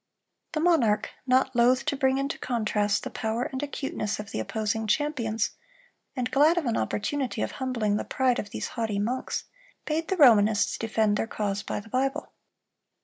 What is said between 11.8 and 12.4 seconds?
Bible.